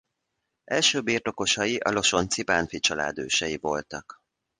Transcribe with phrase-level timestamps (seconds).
[0.63, 4.21] Első birtokosai a Losonczi-Bánffy család ősei voltak.